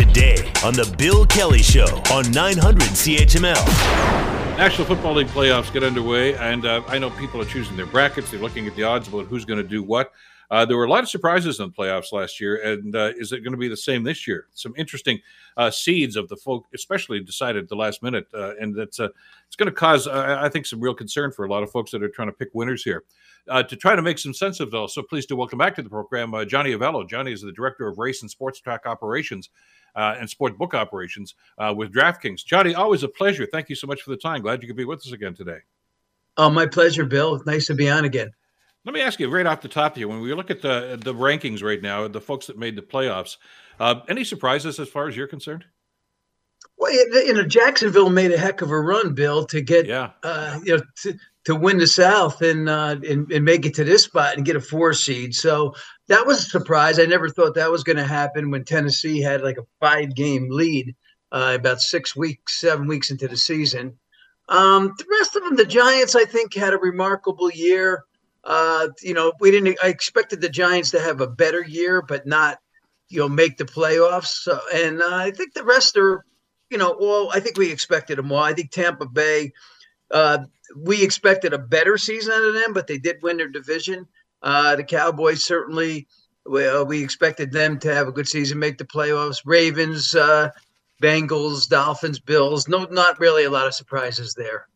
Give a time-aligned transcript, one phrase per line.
[0.00, 3.66] today on The Bill Kelly Show on 900 CHML.
[4.56, 8.30] National Football League playoffs get underway, and uh, I know people are choosing their brackets.
[8.30, 10.10] They're looking at the odds about who's going to do what.
[10.50, 13.32] Uh, there were a lot of surprises in the playoffs last year, and uh, is
[13.32, 14.46] it going to be the same this year?
[14.52, 15.20] Some interesting
[15.56, 19.08] uh, seeds of the folk, especially decided at the last minute, uh, and that's uh,
[19.46, 22.02] it's going to cause, I think, some real concern for a lot of folks that
[22.02, 23.04] are trying to pick winners here.
[23.48, 25.82] to try to make some sense of it all, so pleased to welcome back to
[25.82, 27.08] the program Johnny Avello.
[27.08, 29.50] Johnny is the director of race and sports track operations
[29.94, 32.44] uh, and sport book operations uh, with DraftKings.
[32.44, 33.46] Johnny, always a pleasure.
[33.46, 34.42] Thank you so much for the time.
[34.42, 35.58] Glad you could be with us again today.
[36.36, 37.42] Oh, my pleasure, Bill.
[37.44, 38.32] Nice to be on again.
[38.84, 41.14] Let me ask you right off the top here, when we look at the the
[41.14, 43.36] rankings right now, the folks that made the playoffs,
[43.78, 45.64] uh, any surprises as far as you're concerned?
[46.78, 50.10] Well, you know, Jacksonville made a heck of a run, Bill, to get yeah.
[50.22, 53.84] Uh, you know to, to win the South and, uh, and and make it to
[53.84, 55.34] this spot and get a four seed.
[55.34, 55.74] So
[56.08, 56.98] that was a surprise.
[56.98, 60.48] I never thought that was going to happen when Tennessee had like a five game
[60.50, 60.94] lead
[61.32, 63.98] uh, about six weeks, seven weeks into the season.
[64.48, 68.04] Um, the rest of them, the Giants, I think, had a remarkable year.
[68.44, 69.78] Uh, you know, we didn't.
[69.82, 72.58] I expected the Giants to have a better year, but not,
[73.08, 74.28] you know, make the playoffs.
[74.28, 76.24] So, and uh, I think the rest are,
[76.70, 78.42] you know, well, I think we expected them all.
[78.42, 79.52] I think Tampa Bay.
[80.10, 80.38] Uh,
[80.76, 84.06] we expected a better season out of them, but they did win their division.
[84.42, 86.06] Uh, the Cowboys certainly.
[86.46, 89.42] Well, we expected them to have a good season, make the playoffs.
[89.44, 90.50] Ravens, uh,
[91.02, 92.66] Bengals, Dolphins, Bills.
[92.66, 94.66] No, not really a lot of surprises there.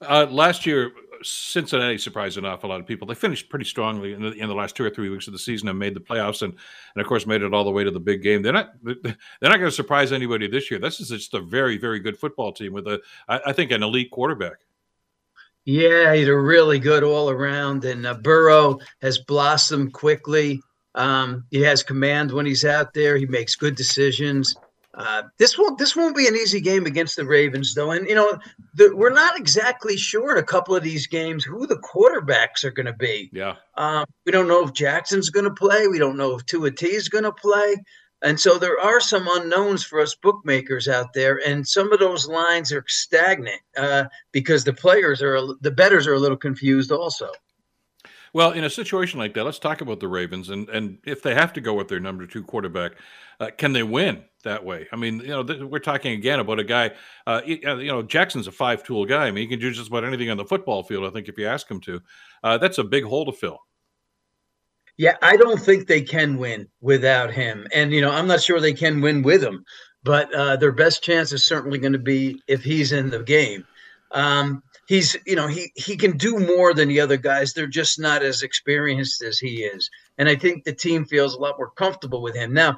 [0.00, 0.90] Uh, last year,
[1.22, 3.06] Cincinnati surprised an awful lot of people.
[3.06, 5.38] They finished pretty strongly in the, in the last two or three weeks of the
[5.38, 7.90] season and made the playoffs, and and of course made it all the way to
[7.90, 8.42] the big game.
[8.42, 10.80] They're not they're not going to surprise anybody this year.
[10.80, 13.82] This is just a very very good football team with a I, I think an
[13.82, 14.58] elite quarterback.
[15.64, 20.60] Yeah, they're really good all around, and uh, Burrow has blossomed quickly.
[20.94, 23.16] Um, he has command when he's out there.
[23.16, 24.56] He makes good decisions.
[24.94, 28.14] Uh, this won't this won't be an easy game against the Ravens, though, and you
[28.14, 28.38] know
[28.74, 32.70] the, we're not exactly sure in a couple of these games who the quarterbacks are
[32.70, 33.30] going to be.
[33.32, 35.88] Yeah, um, we don't know if Jackson's going to play.
[35.88, 37.76] We don't know if Tua T is going to play,
[38.20, 42.28] and so there are some unknowns for us bookmakers out there, and some of those
[42.28, 47.30] lines are stagnant uh, because the players are the betters are a little confused also.
[48.34, 51.34] Well, in a situation like that, let's talk about the Ravens and and if they
[51.34, 52.92] have to go with their number two quarterback,
[53.40, 54.88] uh, can they win that way?
[54.90, 56.92] I mean, you know, th- we're talking again about a guy.
[57.26, 59.26] Uh, you know, Jackson's a five tool guy.
[59.26, 61.04] I mean, he can do just about anything on the football field.
[61.04, 62.00] I think if you ask him to,
[62.42, 63.58] uh, that's a big hole to fill.
[64.96, 68.60] Yeah, I don't think they can win without him, and you know, I'm not sure
[68.60, 69.64] they can win with him.
[70.04, 73.64] But uh, their best chance is certainly going to be if he's in the game.
[74.10, 77.52] Um, he's you know he he can do more than the other guys.
[77.52, 79.88] They're just not as experienced as he is,
[80.18, 82.76] and I think the team feels a lot more comfortable with him now.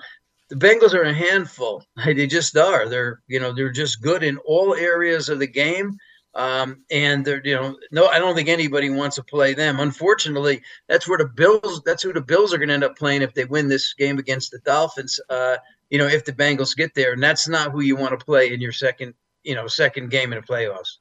[0.48, 1.82] The Bengals are a handful.
[2.04, 2.88] They just are.
[2.88, 5.98] They're you know they're just good in all areas of the game.
[6.36, 9.80] Um, and they're you know no I don't think anybody wants to play them.
[9.80, 13.22] Unfortunately, that's where the Bills that's who the Bills are going to end up playing
[13.22, 15.18] if they win this game against the Dolphins.
[15.28, 15.56] Uh,
[15.90, 18.52] you know if the Bengals get there, and that's not who you want to play
[18.52, 20.98] in your second you know second game in the playoffs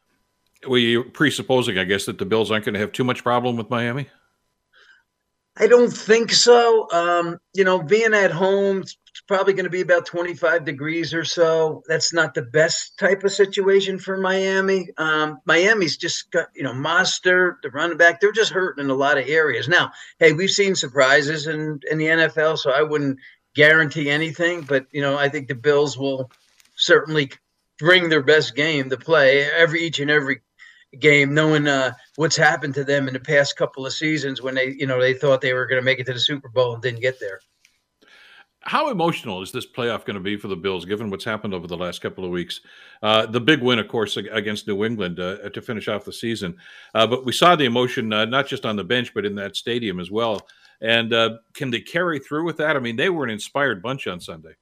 [0.67, 3.57] were you presupposing, I guess, that the Bills aren't going to have too much problem
[3.57, 4.07] with Miami?
[5.55, 6.87] I don't think so.
[6.91, 11.23] Um, you know, being at home, it's probably going to be about 25 degrees or
[11.23, 11.83] so.
[11.87, 14.87] That's not the best type of situation for Miami.
[14.97, 18.95] Um, Miami's just got, you know, Mostert, the running back, they're just hurting in a
[18.95, 19.67] lot of areas.
[19.67, 23.19] Now, hey, we've seen surprises in, in the NFL, so I wouldn't
[23.53, 26.31] guarantee anything, but, you know, I think the Bills will
[26.75, 27.29] certainly
[27.77, 30.41] bring their best game to play every each and every
[30.99, 34.75] game, knowing uh, what's happened to them in the past couple of seasons when they,
[34.77, 36.81] you know, they thought they were going to make it to the Super Bowl and
[36.81, 37.39] didn't get there.
[38.65, 41.67] How emotional is this playoff going to be for the Bills, given what's happened over
[41.67, 42.61] the last couple of weeks?
[43.01, 46.55] Uh, the big win, of course, against New England uh, to finish off the season.
[46.95, 49.57] Uh, but we saw the emotion uh, not just on the bench, but in that
[49.57, 50.47] stadium as well.
[50.79, 52.77] And uh, can they carry through with that?
[52.77, 54.55] I mean, they were an inspired bunch on Sunday.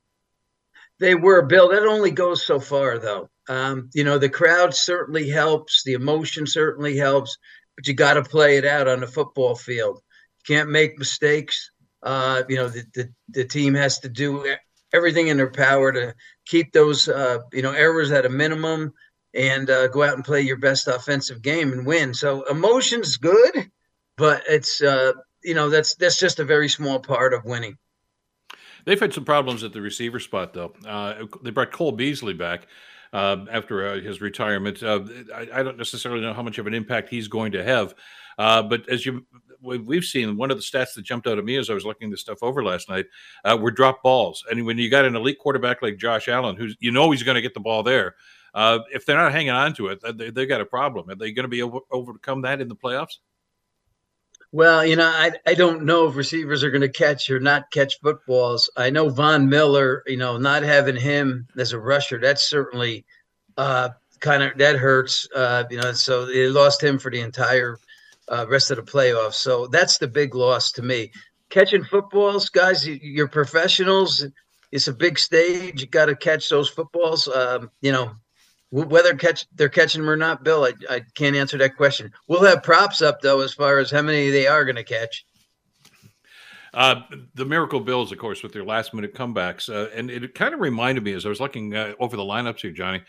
[1.01, 1.69] They were, Bill.
[1.69, 3.27] That only goes so far, though.
[3.49, 7.39] Um, you know, the crowd certainly helps, the emotion certainly helps,
[7.75, 9.99] but you got to play it out on the football field.
[10.47, 11.71] You can't make mistakes.
[12.03, 14.55] Uh, you know, the, the, the team has to do
[14.93, 16.13] everything in their power to
[16.45, 18.93] keep those, uh, you know, errors at a minimum
[19.33, 22.13] and uh, go out and play your best offensive game and win.
[22.13, 23.71] So emotion's good,
[24.17, 25.13] but it's, uh,
[25.43, 27.79] you know, that's that's just a very small part of winning.
[28.85, 30.73] They've had some problems at the receiver spot, though.
[30.85, 32.67] Uh, they brought Cole Beasley back.
[33.13, 34.81] uh, after uh, his retirement.
[34.81, 35.01] Uh,
[35.35, 37.93] I, I, don't necessarily know how much of an impact he's going to have,
[38.37, 39.25] uh, but as you
[39.61, 42.09] we've seen, one of the stats that jumped out at me as I was looking
[42.09, 43.05] this stuff over last night
[43.45, 44.43] uh, were drop balls.
[44.49, 47.35] And when you got an elite quarterback like Josh Allen, who's you know he's going
[47.35, 48.15] to get the ball there,
[48.55, 51.09] if they're not hanging on to it, they, they got a problem.
[51.09, 53.17] Are they going to be able to overcome that in the playoffs?
[54.53, 57.71] Well, you know, I, I don't know if receivers are going to catch or not
[57.71, 58.69] catch footballs.
[58.75, 63.05] I know Von Miller, you know, not having him as a rusher, that's certainly
[63.57, 63.89] uh,
[64.19, 65.25] kind of that hurts.
[65.33, 67.77] Uh, you know, so they lost him for the entire
[68.27, 69.35] uh, rest of the playoffs.
[69.35, 71.11] So that's the big loss to me.
[71.49, 74.25] Catching footballs, guys, you're professionals.
[74.71, 75.81] It's a big stage.
[75.81, 77.27] You got to catch those footballs.
[77.27, 78.15] Um, you know,
[78.71, 82.11] whether catch they're catching them or not, Bill, I, I can't answer that question.
[82.27, 85.25] We'll have props up though as far as how many they are going to catch.
[86.73, 87.01] Uh,
[87.35, 90.61] the Miracle Bills, of course, with their last minute comebacks, uh, and it kind of
[90.61, 93.01] reminded me as I was looking uh, over the lineups here, Johnny,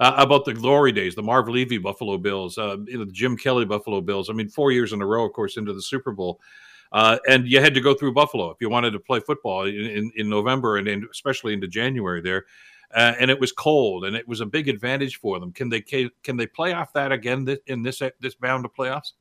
[0.00, 4.00] uh, about the glory days, the Marv Levy Buffalo Bills, uh, the Jim Kelly Buffalo
[4.00, 4.30] Bills.
[4.30, 6.40] I mean, four years in a row, of course, into the Super Bowl.
[6.90, 9.74] Uh, and you had to go through Buffalo if you wanted to play football in,
[9.74, 12.44] in, in November and in, especially into January there
[12.94, 15.52] uh, and it was cold, and it was a big advantage for them.
[15.52, 19.12] Can they can they play off that again in this this bound of playoffs?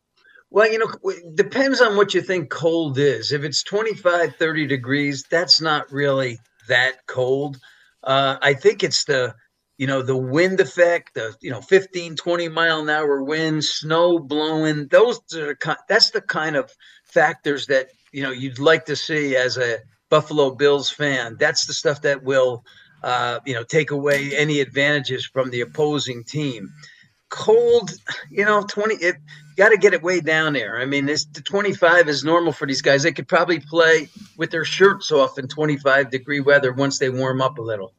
[0.51, 3.31] Well, you know, it depends on what you think cold is.
[3.31, 7.57] If it's 25, 30 degrees, that's not really that cold.
[8.03, 9.33] Uh, I think it's the,
[9.77, 14.19] you know, the wind effect, the, you know, 15, 20 mile an hour wind, snow
[14.19, 14.87] blowing.
[14.87, 15.57] Those are,
[15.87, 16.69] that's the kind of
[17.05, 19.77] factors that, you know, you'd like to see as a
[20.09, 21.37] Buffalo Bills fan.
[21.39, 22.65] That's the stuff that will
[23.03, 26.71] uh, you know, take away any advantages from the opposing team.
[27.29, 27.91] Cold,
[28.29, 29.15] you know, 20, it
[29.55, 30.79] got to get it way down there.
[30.79, 33.03] I mean, this the 25 is normal for these guys.
[33.03, 37.41] They could probably play with their shirts off in 25 degree weather once they warm
[37.41, 37.93] up a little.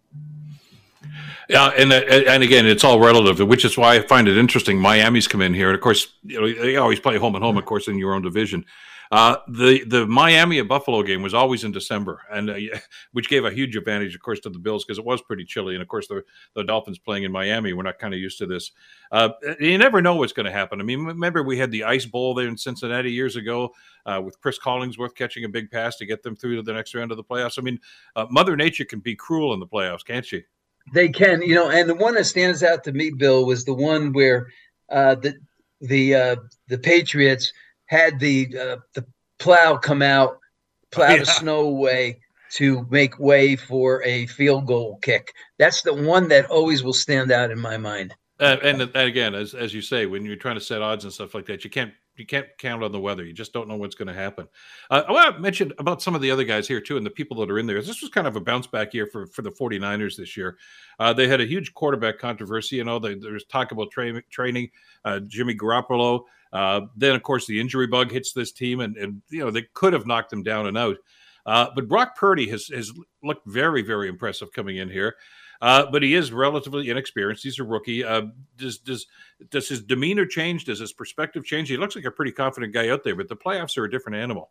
[1.48, 4.78] Yeah, and and again, it's all relative, which is why I find it interesting.
[4.78, 7.58] Miami's come in here, and of course, you know, they always play home and home,
[7.58, 8.64] of course, in your own division.
[9.12, 12.56] Uh, the the Miami and Buffalo game was always in December, and uh,
[13.12, 15.74] which gave a huge advantage, of course, to the Bills because it was pretty chilly,
[15.74, 16.24] and of course the
[16.54, 18.72] the Dolphins playing in Miami, we're not kind of used to this.
[19.10, 19.28] Uh,
[19.60, 20.80] you never know what's going to happen.
[20.80, 23.74] I mean, remember we had the Ice Bowl there in Cincinnati years ago
[24.06, 26.94] uh, with Cris Collinsworth catching a big pass to get them through to the next
[26.94, 27.58] round of the playoffs.
[27.58, 27.78] I mean,
[28.16, 30.42] uh, Mother Nature can be cruel in the playoffs, can't she?
[30.94, 31.68] They can, you know.
[31.68, 34.48] And the one that stands out to me, Bill, was the one where
[34.88, 35.34] the
[35.82, 36.38] the
[36.68, 37.52] the Patriots
[37.92, 39.04] had the uh, the
[39.38, 40.38] plow come out,
[40.90, 41.18] plow yeah.
[41.18, 42.20] the snow away
[42.54, 45.32] to make way for a field goal kick.
[45.58, 48.14] That's the one that always will stand out in my mind.
[48.40, 51.12] Uh, and, and again, as as you say, when you're trying to set odds and
[51.12, 51.92] stuff like that, you can't
[52.22, 53.24] you can't count on the weather.
[53.24, 54.46] You just don't know what's going to happen.
[54.88, 57.10] Uh, I want to mention about some of the other guys here too, and the
[57.10, 57.82] people that are in there.
[57.82, 60.56] This was kind of a bounce back year for for the 49ers this year.
[61.00, 62.76] Uh, they had a huge quarterback controversy.
[62.76, 64.70] You know, they, there's talk about tra- training
[65.04, 66.22] uh, Jimmy Garoppolo.
[66.52, 69.66] Uh, then, of course, the injury bug hits this team, and, and you know they
[69.74, 70.96] could have knocked them down and out.
[71.44, 72.92] Uh, but Brock Purdy has has
[73.24, 75.16] looked very, very impressive coming in here.
[75.62, 77.44] Uh, but he is relatively inexperienced.
[77.44, 78.02] He's a rookie.
[78.02, 78.22] Uh,
[78.58, 79.06] does does
[79.48, 80.64] does his demeanor change?
[80.64, 81.68] Does his perspective change?
[81.68, 84.16] He looks like a pretty confident guy out there, but the playoffs are a different
[84.16, 84.50] animal.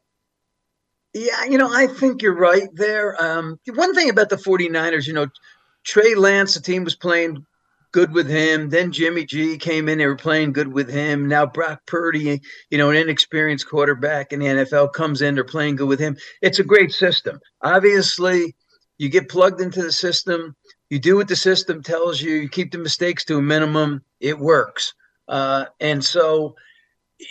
[1.13, 3.21] Yeah, you know, I think you're right there.
[3.21, 5.27] Um, one thing about the 49ers, you know,
[5.83, 7.45] Trey Lance, the team was playing
[7.91, 8.69] good with him.
[8.69, 11.27] Then Jimmy G came in, they were playing good with him.
[11.27, 15.75] Now Brock Purdy, you know, an inexperienced quarterback in the NFL comes in, they're playing
[15.75, 16.15] good with him.
[16.41, 17.41] It's a great system.
[17.61, 18.55] Obviously,
[19.01, 20.55] you get plugged into the system,
[20.91, 24.37] you do what the system tells you, you keep the mistakes to a minimum, it
[24.37, 24.93] works.
[25.25, 26.55] Uh, and so,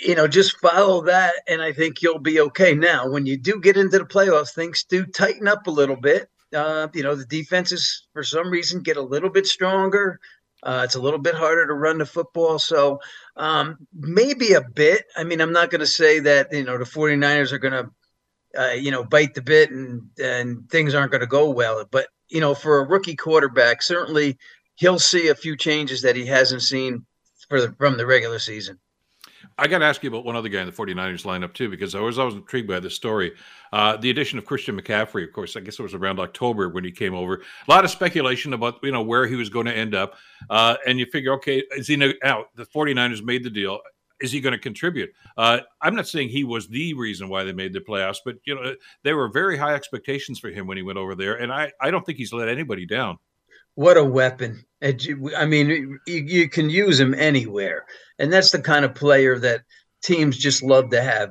[0.01, 2.75] you know, just follow that, and I think you'll be okay.
[2.75, 6.31] Now, when you do get into the playoffs, things do tighten up a little bit.
[6.55, 10.19] Uh, you know, the defenses, for some reason, get a little bit stronger.
[10.63, 12.59] Uh, it's a little bit harder to run the football.
[12.59, 13.01] So
[13.37, 15.05] um, maybe a bit.
[15.17, 17.91] I mean, I'm not going to say that, you know, the 49ers are going to,
[18.59, 21.85] uh, you know, bite the bit and, and things aren't going to go well.
[21.91, 24.39] But, you know, for a rookie quarterback, certainly
[24.77, 27.05] he'll see a few changes that he hasn't seen
[27.51, 28.79] the, from the regular season.
[29.59, 31.95] I got to ask you about one other guy in the 49ers lineup, too, because
[31.95, 33.33] I was always intrigued by this story.
[33.73, 36.85] Uh, the addition of Christian McCaffrey, of course, I guess it was around October when
[36.85, 37.37] he came over.
[37.37, 40.15] A lot of speculation about, you know, where he was going to end up.
[40.49, 42.49] Uh, and you figure, okay, is he out?
[42.55, 43.81] The 49ers made the deal.
[44.21, 45.11] Is he going to contribute?
[45.37, 48.55] Uh, I'm not saying he was the reason why they made the playoffs, but, you
[48.55, 51.37] know, there were very high expectations for him when he went over there.
[51.37, 53.19] And I, I don't think he's let anybody down.
[53.75, 54.65] What a weapon.
[54.83, 57.87] I mean, you, can use him anywhere.
[58.19, 59.63] And that's the kind of player that
[60.03, 61.31] teams just love to have.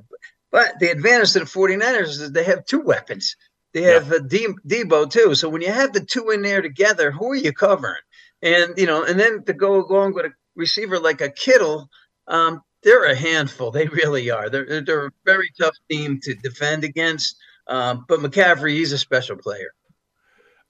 [0.51, 3.35] But the advantage to the 49ers is they have two weapons.
[3.73, 4.15] They have yeah.
[4.15, 5.35] a De- Deebo too.
[5.35, 8.01] So when you have the two in there together, who are you covering?
[8.41, 11.89] and you know, and then to go along with a receiver like a Kittle,
[12.27, 13.71] um, they're a handful.
[13.71, 14.49] They really are.
[14.49, 17.35] They're they're a very tough team to defend against.
[17.67, 19.73] Um, but McCaffrey, he's a special player.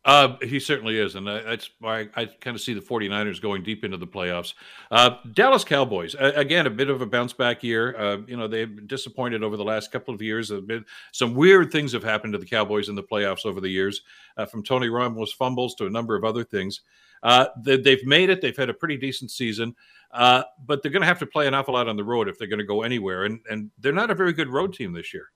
[0.06, 1.16] Uh, he certainly is.
[1.16, 4.54] And that's why I, I kind of see the 49ers going deep into the playoffs.
[4.90, 7.96] Uh, Dallas Cowboys, uh, again, a bit of a bounce back year.
[7.98, 10.50] Uh, you know, they've been disappointed over the last couple of years.
[10.50, 14.02] Been, some weird things have happened to the Cowboys in the playoffs over the years,
[14.38, 16.82] uh, from Tony Romo's fumbles to a number of other things.
[17.22, 18.42] Uh, they, have made it.
[18.42, 19.76] They've had a pretty decent season,
[20.12, 22.48] but they're going to have to play an awful lot on the road if they're
[22.48, 23.26] going to go anywhere.
[23.26, 25.30] And, and they're not a very good road team this year.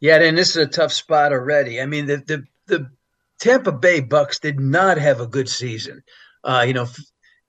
[0.00, 1.80] Yeah, and this is a tough spot already.
[1.80, 2.90] I mean, the the the
[3.38, 6.02] Tampa Bay Bucks did not have a good season.
[6.42, 6.98] Uh, you know, f-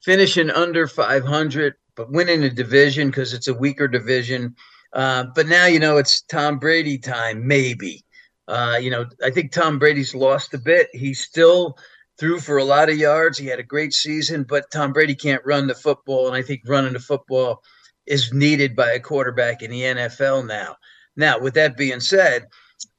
[0.03, 4.55] finishing under 500, but winning a division because it's a weaker division.
[4.93, 8.03] Uh, but now, you know, it's Tom Brady time, maybe.
[8.47, 10.89] Uh, you know, I think Tom Brady's lost a bit.
[10.91, 11.77] He still
[12.21, 13.39] threw for a lot of yards.
[13.39, 16.27] He had a great season, but Tom Brady can't run the football.
[16.27, 17.63] And I think running the football
[18.05, 20.75] is needed by a quarterback in the NFL now.
[21.15, 22.45] Now, with that being said,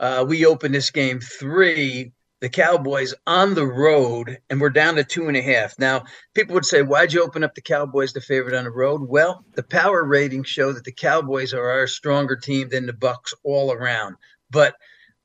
[0.01, 5.05] uh, we open this game three the Cowboys on the road, and we're down to
[5.05, 5.79] two and a half.
[5.79, 6.03] Now,
[6.35, 9.03] people would say, why'd you open up the Cowboys the favorite on the road?
[9.09, 13.33] Well, the power ratings show that the Cowboys are our stronger team than the Bucks
[13.45, 14.17] all around.
[14.51, 14.75] But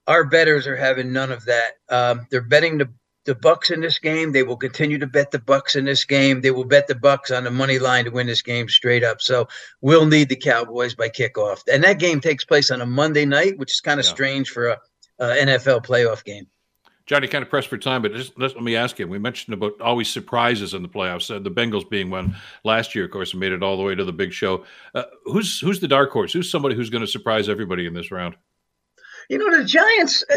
[0.06, 1.72] our betters are having none of that.
[1.90, 2.90] Um, they're betting the
[3.28, 4.32] the Bucks in this game.
[4.32, 6.42] They will continue to bet the Bucks in this game.
[6.42, 9.22] They will bet the Bucks on the money line to win this game straight up.
[9.22, 9.48] So
[9.82, 13.60] we'll need the Cowboys by kickoff, and that game takes place on a Monday night,
[13.60, 14.12] which is kind of yeah.
[14.12, 14.78] strange for a,
[15.20, 16.48] a NFL playoff game.
[17.06, 19.08] Johnny, kind of pressed for time, but just let me ask you.
[19.08, 21.34] We mentioned about always surprises in the playoffs.
[21.34, 24.04] Uh, the Bengals being one last year, of course, made it all the way to
[24.04, 24.66] the big show.
[24.94, 26.34] Uh, who's who's the dark horse?
[26.34, 28.36] Who's somebody who's going to surprise everybody in this round?
[29.30, 30.26] You know, the Giants.
[30.30, 30.36] Uh,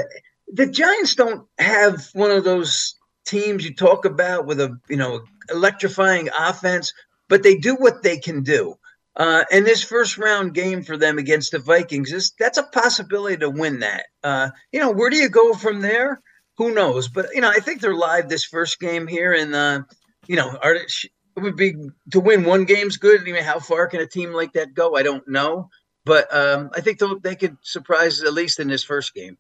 [0.53, 2.95] the Giants don't have one of those
[3.27, 6.93] teams you talk about with a you know electrifying offense,
[7.29, 8.77] but they do what they can do.
[9.17, 13.37] Uh, and this first round game for them against the Vikings is that's a possibility
[13.39, 14.07] to win that.
[14.23, 16.23] Uh, you know, where do you go from there?
[16.61, 17.09] who knows?
[17.09, 19.81] But you know, I think they're live this first game here, and uh,
[20.27, 21.75] you know, are it would be
[22.11, 23.23] to win one game's good.
[23.23, 24.95] I mean, how far can a team like that go?
[24.95, 25.71] I don't know,
[26.05, 29.39] but um, I think they could surprise at least in this first game.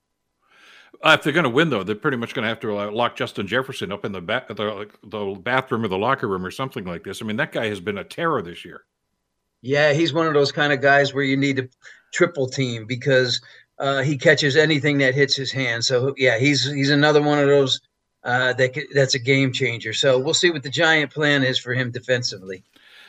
[1.02, 2.90] Uh, if they're going to win, though, they're pretty much going to have to uh,
[2.90, 6.84] lock Justin Jefferson up in the, the, the bathroom or the locker room or something
[6.84, 7.22] like this.
[7.22, 8.82] I mean, that guy has been a terror this year.
[9.62, 11.68] Yeah, he's one of those kind of guys where you need to
[12.12, 13.40] triple team because
[13.78, 15.84] uh, he catches anything that hits his hand.
[15.84, 17.80] So yeah, he's he's another one of those
[18.24, 19.92] uh, that that's a game changer.
[19.92, 22.62] So we'll see what the giant plan is for him defensively.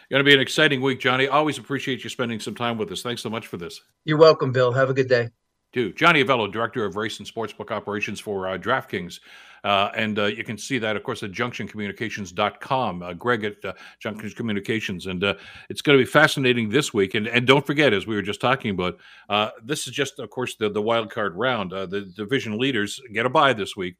[0.09, 1.29] Going to be an exciting week, Johnny.
[1.29, 3.01] Always appreciate you spending some time with us.
[3.01, 3.79] Thanks so much for this.
[4.03, 4.73] You're welcome, Bill.
[4.73, 5.29] Have a good day.
[5.71, 9.19] Do Johnny Avello, Director of Race and Sportsbook Operations for uh, DraftKings.
[9.63, 13.03] Uh, and uh, you can see that, of course, at junctioncommunications.com.
[13.03, 15.05] Uh, Greg at uh, Junction Communications.
[15.05, 15.35] And uh,
[15.69, 17.13] it's going to be fascinating this week.
[17.13, 18.97] And, and don't forget, as we were just talking about,
[19.29, 21.71] uh, this is just, of course, the, the wild card round.
[21.71, 23.95] the division leaders get a bye this week.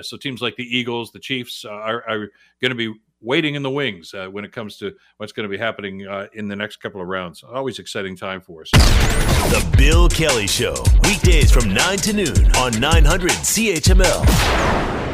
[0.00, 3.70] so teams like the Eagles, the Chiefs are, are going to be waiting in the
[3.70, 6.76] wings uh, when it comes to what's going to be happening uh, in the next
[6.76, 7.42] couple of rounds.
[7.42, 8.70] Always exciting time for us.
[8.72, 10.74] The Bill Kelly Show,
[11.04, 15.11] weekdays from 9 to noon on 900 CHML.